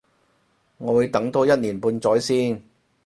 [0.79, 2.63] 我會等多一年半載先